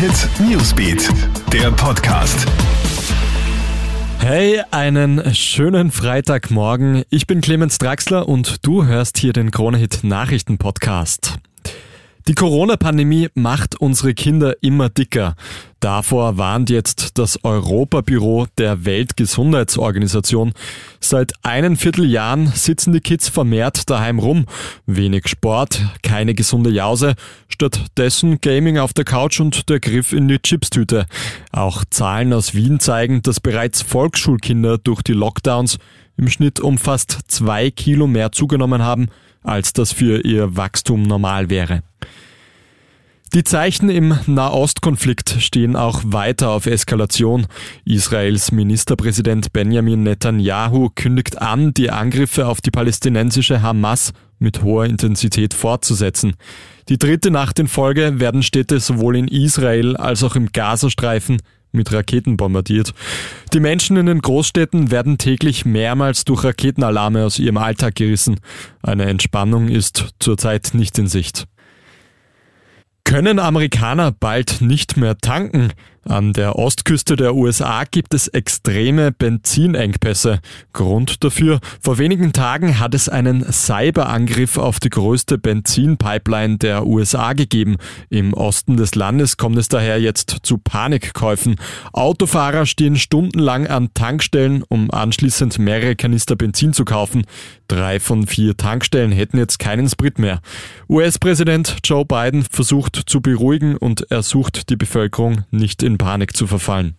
[0.00, 1.10] Hit Newsbeat,
[1.52, 2.46] der Podcast.
[4.18, 7.02] Hey, einen schönen Freitagmorgen.
[7.10, 11.38] Ich bin Clemens Draxler und du hörst hier den Kronehit Nachrichten Podcast.
[12.30, 15.34] Die Corona-Pandemie macht unsere Kinder immer dicker.
[15.80, 20.52] Davor warnt jetzt das Europabüro der Weltgesundheitsorganisation.
[21.00, 24.46] Seit einen Vierteljahren sitzen die Kids vermehrt daheim rum.
[24.86, 27.16] Wenig Sport, keine gesunde Jause,
[27.48, 31.06] stattdessen Gaming auf der Couch und der Griff in die Chipstüte.
[31.50, 35.78] Auch Zahlen aus Wien zeigen, dass bereits Volksschulkinder durch die Lockdowns
[36.16, 39.08] im Schnitt um fast zwei Kilo mehr zugenommen haben,
[39.42, 41.82] als das für ihr Wachstum normal wäre.
[43.32, 47.46] Die Zeichen im Nahostkonflikt stehen auch weiter auf Eskalation.
[47.84, 55.54] Israels Ministerpräsident Benjamin Netanyahu kündigt an, die Angriffe auf die palästinensische Hamas mit hoher Intensität
[55.54, 56.34] fortzusetzen.
[56.88, 61.92] Die dritte Nacht in Folge werden Städte sowohl in Israel als auch im Gazastreifen mit
[61.92, 62.94] Raketen bombardiert.
[63.52, 68.40] Die Menschen in den Großstädten werden täglich mehrmals durch Raketenalarme aus ihrem Alltag gerissen.
[68.82, 71.46] Eine Entspannung ist zurzeit nicht in Sicht.
[73.10, 75.72] Können Amerikaner bald nicht mehr tanken?
[76.04, 80.40] An der Ostküste der USA gibt es extreme Benzinengpässe.
[80.72, 87.34] Grund dafür, vor wenigen Tagen hat es einen Cyberangriff auf die größte Benzinpipeline der USA
[87.34, 87.76] gegeben.
[88.08, 91.56] Im Osten des Landes kommt es daher jetzt zu Panikkäufen.
[91.92, 97.24] Autofahrer stehen stundenlang an Tankstellen, um anschließend mehrere Kanister Benzin zu kaufen.
[97.68, 100.40] Drei von vier Tankstellen hätten jetzt keinen Sprit mehr.
[100.88, 106.46] US-Präsident Joe Biden versucht zu beruhigen und er sucht die Bevölkerung nicht in Panik zu
[106.46, 106.96] verfallen.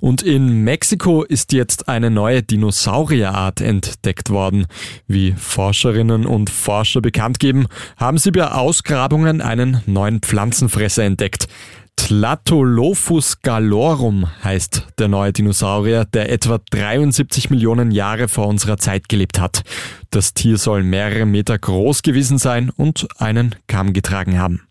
[0.00, 4.66] Und in Mexiko ist jetzt eine neue Dinosaurierart entdeckt worden.
[5.06, 7.66] Wie Forscherinnen und Forscher bekannt geben,
[7.98, 11.48] haben sie bei Ausgrabungen einen neuen Pflanzenfresser entdeckt.
[11.96, 19.38] Tlatolophus galorum heißt der neue Dinosaurier, der etwa 73 Millionen Jahre vor unserer Zeit gelebt
[19.38, 19.64] hat.
[20.08, 24.62] Das Tier soll mehrere Meter groß gewesen sein und einen Kamm getragen haben.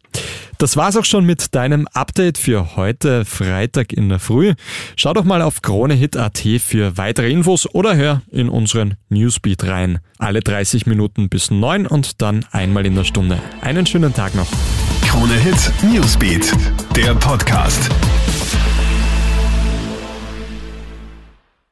[0.60, 4.56] Das war's auch schon mit deinem Update für heute Freitag in der Früh.
[4.98, 10.00] Schau doch mal auf KroneHit.at für weitere Infos oder hör in unseren Newsbeat rein.
[10.18, 13.40] Alle 30 Minuten bis 9 und dann einmal in der Stunde.
[13.62, 14.48] Einen schönen Tag noch.
[15.08, 16.54] KroneHit Newsbeat,
[16.94, 17.90] der Podcast.